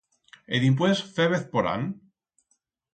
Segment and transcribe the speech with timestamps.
[0.53, 1.81] E dimpués fébez porán?